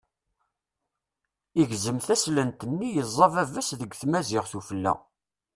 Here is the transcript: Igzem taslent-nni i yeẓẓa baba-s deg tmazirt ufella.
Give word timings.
Igzem 1.61 1.97
taslent-nni 2.05 2.87
i 2.91 2.93
yeẓẓa 2.95 3.27
baba-s 3.33 3.69
deg 3.79 3.91
tmazirt 4.01 4.53
ufella. 4.59 4.93